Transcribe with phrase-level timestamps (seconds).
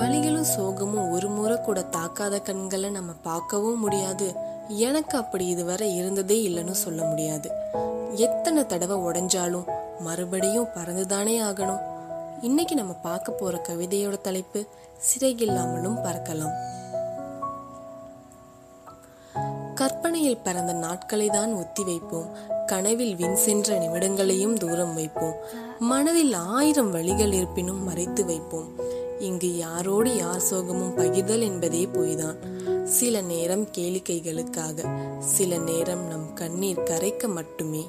[0.00, 4.34] வழிகளும் சோகமும் ஒரு முறை கூட தாக்காத கண்களை நம்ம பார்க்கவும் முடியாது.
[4.68, 7.50] எனக்கு அப்படி இதுவரை இருந்ததே இல்லைன்னு சொல்ல முடியாது.
[8.16, 9.66] எத்தனை தடவை உடைஞ்சாலும்
[10.00, 11.82] மறுபடியும் பறந்துதானே ஆகணும்.
[12.40, 14.66] இன்னைக்கு நம்ம பார்க்க போற கவிதையோட தலைப்பு
[15.08, 16.56] சிறையில்லாமலும் பறக்கலாம்.
[19.74, 22.30] கற்பனையில் பறந்த நாட்களை தான் ஒத்தி வைப்போம்.
[22.66, 25.36] கனவில் வின் சென்ற நிமிடங்களையும் தூரம் வைப்போம்.
[25.78, 28.68] மனதில் ஆயிரம் வழிகள் இருப்பினும் மறைத்து வைப்போம்.
[29.20, 32.36] இங்கு யாரோடு யார் சோகமும் பகிர்தல் என்பதே பொய்தான்.
[32.84, 34.88] சில நேரம் கேளிக்கைகளுக்காக
[35.18, 37.88] சில நேரம் நம் கண்ணீர் கரைக்க மட்டுமே.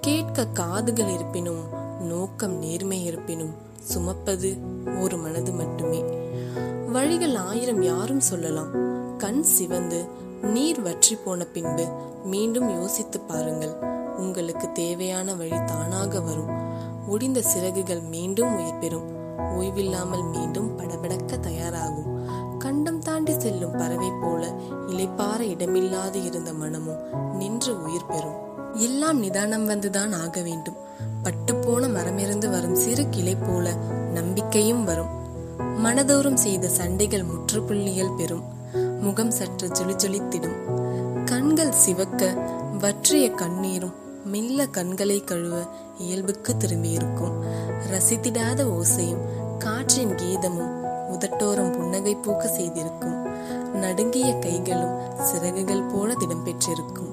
[0.00, 1.60] கேட்க காதுகள் இருப்பினும்
[2.00, 4.56] நோக்கம் நேர்மை இருப்பினும் சுமப்பது
[5.00, 6.02] ஒரு மனது மட்டுமே.
[6.92, 8.70] வழிகள் ஆயிரம் யாரும் சொல்லலாம்.
[9.18, 10.04] கண் சிவந்து
[10.42, 11.86] நீர் வற்றி போன பின்பு
[12.24, 13.72] மீண்டும் யோசித்து பாருங்கள்.
[14.16, 16.50] உங்களுக்கு தேவையான வழி தானாக வரும்.
[17.10, 19.21] ஒடிந்த சிறகுகள் மீண்டும் உயிர் பெறும்.
[19.38, 22.10] ஓய்வில்லாமல் மீண்டும் படபடக்க தயாராகும்.
[22.58, 24.54] கண்டம் தாண்டி செல்லும் பறவை போல
[24.86, 28.50] இலைப்பார இடமில்லாது இருந்த மனமும் நின்று உயிர் பெறும்.
[28.74, 30.76] எல்லாம் நிதானம் வந்துதான் ஆக வேண்டும்.
[31.24, 33.74] பட்டுப்போன மரமிருந்து வரும் சிறு கிளை போல
[34.14, 35.20] நம்பிக்கையும் வரும்.
[35.58, 38.42] மனதோறும் செய்த சண்டைகள் முற்றுப்புள்ளிகள் பெறும்.
[39.00, 40.56] முகம் சற்று ஜொலிஜொலித்திடும்.
[41.24, 42.34] கண்கள் சிவக்க
[42.80, 43.92] வற்றிய கண்ணீரும்
[44.24, 45.62] மெல்ல கண்களை கழுவ
[45.98, 47.32] இயல்புக்கு திரும்பியிருக்கும்.
[47.92, 49.24] ரசித்திடாத ஓசையும்
[49.58, 53.26] காற்றின் கீதமும் உதட்டோரம் புன்னகை பூக்க செய்திருக்கும்.
[53.74, 57.12] நடுங்கிய கைகளும் சிறகுகள் போல திடம் பெற்றிருக்கும்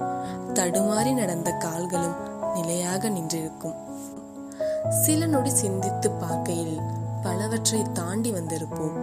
[0.54, 2.14] தடுமாறி நடந்த கால்களும்
[2.54, 3.74] நிலையாக நின்றிருக்கும்.
[4.90, 6.78] சில நொடி சிந்தித்து பார்க்கையில்
[7.22, 8.98] பலவற்றை தாண்டி வந்திருப்போம்.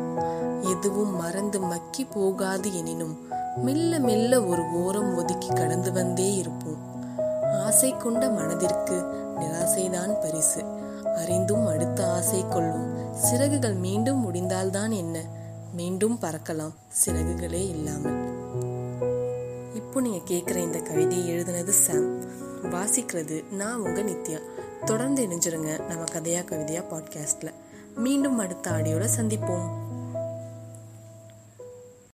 [0.61, 6.36] எதுவும் மறந்து மக்கி போகாது எனினும் மெல்ல மெல்ல ஒரு ஓரம் ஒதுக்கி கடந்து வந்தே
[7.77, 8.93] ஆசை கொண்ட மனதிற்கு
[9.39, 10.63] நிராசைதான் பரிசு.
[11.15, 13.13] அறிந்தும் அடுத்த ஆசை கொள்ளும்.
[13.15, 15.23] சிறகுகள் மீண்டும் முடிந்தால்தான் என்ன?
[15.73, 16.71] மீண்டும் பறக்கலாம்.
[17.05, 18.15] சிறகுகளே இல்லாமல்.
[19.73, 22.21] இப்போ நீங்க கேட்குற இந்த கவிதையை எழுதுனது சாம்.
[22.63, 24.39] வாசிக்கிறது நான் உங்க நித்யா.
[24.85, 27.51] தொடர்ந்து இணைஞ்சிருங்க நம்ம கதையா கவிதையா பாட்காஸ்ட்ல
[27.95, 29.65] மீண்டும் அடுத்த ஆடியோல சந்திப்போம்.